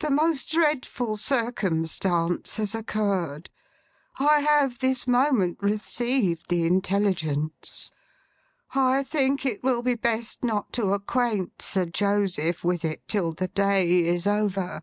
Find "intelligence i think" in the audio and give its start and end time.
6.66-9.46